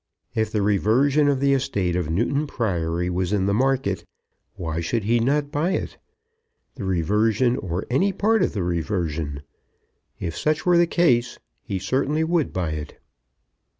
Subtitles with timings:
[0.33, 4.03] If the reversion of the estate of Newton Priory was in the market,
[4.55, 5.99] why should he not buy it?
[6.73, 9.43] the reversion or any part of the reversion?
[10.19, 12.97] If such were the case he certainly would buy it.